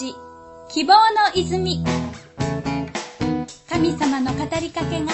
[0.00, 0.14] ジ
[0.70, 0.98] 希望の
[1.34, 1.84] 泉。
[3.68, 5.12] 神様の語りかけが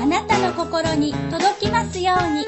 [0.00, 2.46] あなたの心に届きますように。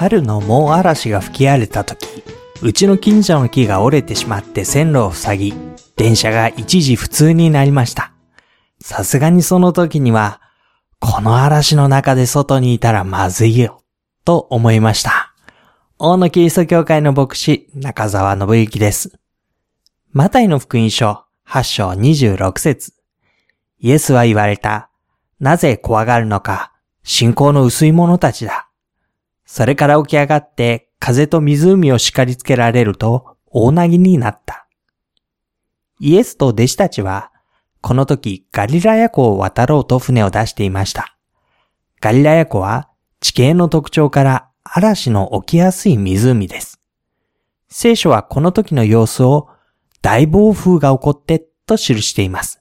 [0.00, 2.24] 春の猛嵐が吹き荒れた時、
[2.60, 5.54] うちの近所の木が折れてしまって線路を塞ぎ、
[5.94, 8.12] 電車が一時不通になりました。
[8.82, 10.40] さすがにその時には、
[10.98, 13.83] この嵐の中で外にいたらまずいよ、
[14.24, 15.34] と思いました。
[15.98, 19.18] 大野キリスト教会の牧師、中澤信之です。
[20.12, 22.94] マタイの福音書、8章26節
[23.78, 24.88] イエスは言われた。
[25.40, 28.70] なぜ怖がるのか、信仰の薄い者たちだ。
[29.44, 34.66] それから起き上がって風と湖を叱りつけられると大なぎになった。
[36.00, 37.30] イエスと弟子たちは、
[37.82, 41.18] この時ガリラヤ湖を渡ろうと船を出していました。
[42.00, 42.88] ガリラヤ湖は
[43.24, 46.78] 地形の特徴から嵐の起きやすい湖です。
[47.70, 49.48] 聖書はこの時の様子を
[50.02, 52.60] 大暴風が起こってと記しています。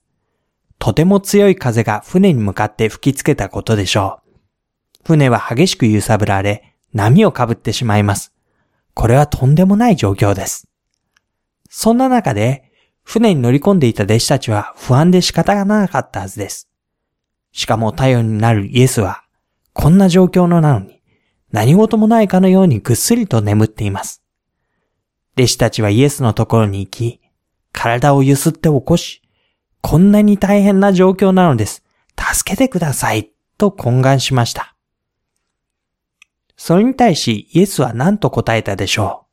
[0.79, 4.37] とても強い風が船に向かって吹きつけたことでしょう。
[5.03, 8.31] 船は激しく揺さぶられ、波をかぶってしまいます。
[8.93, 10.69] これはとんでもない状況です。
[11.69, 12.71] そんな中で、
[13.03, 16.69] 船に乗り込んでいた弟子たちは不安で仕方がなかったはずです。
[17.51, 19.22] しかも頼りになるイエスは、
[19.73, 21.01] こんな状況のなのに、
[21.51, 24.23] 何事もないかのようにぐっすりと眠っています。
[25.35, 27.21] 弟子たちはイエスのところに行き、
[27.71, 29.21] 体をゆすって起こし、
[29.81, 31.83] こんなに大変な状況なのです。
[32.17, 34.75] 助けてください、と懇願しました。
[36.55, 39.25] それに対しイエスは何と答えたでしょ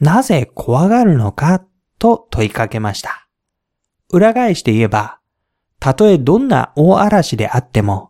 [0.00, 0.04] う。
[0.04, 1.64] なぜ怖がるのか
[1.98, 3.28] と問いかけました。
[4.10, 5.20] 裏返して言えば、
[5.78, 8.07] たとえどんな大嵐であっても、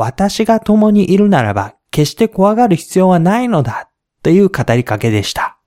[0.00, 3.90] 私が共にいるならば決して怖がる必要はないのだ
[4.22, 5.58] という語りかけでした。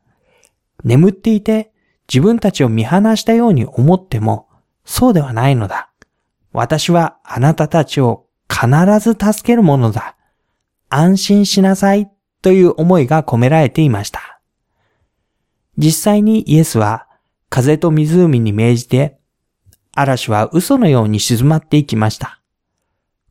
[0.84, 1.72] 眠っていて
[2.12, 4.50] 自分たちを見放したように思っても、
[4.86, 5.92] そうではないのだ。
[6.52, 8.68] 私はあなたたちを必
[9.00, 10.18] ず助けるものだ。
[10.90, 14.42] 安心しなさいという思いが込められていました。
[15.78, 17.08] 実際にイエスは
[17.50, 19.20] 風と湖に命じて
[19.94, 22.43] 嵐は嘘のように静まっていきました。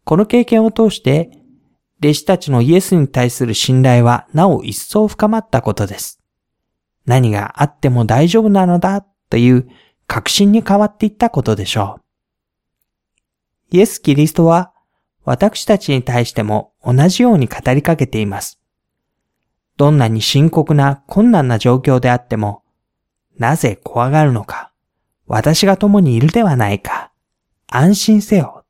[0.04, 1.30] この経験を通して
[2.00, 6.20] 弟子たちのイエスに対する信頼はなお一層深まったことです。
[7.06, 9.68] 何があっても大丈夫なのだという
[10.06, 12.00] 確信に変わっていったことでしょ
[13.70, 13.76] う。
[13.76, 14.72] イエス・キリストは
[15.24, 18.60] 私たちに対しても同じように語りかけています。
[19.76, 22.62] どんなに深刻な困難な状況であっても、
[23.38, 24.72] なぜ怖がるのか、
[25.26, 27.12] 私が共にいるではないか、
[27.68, 28.61] 安心せよ。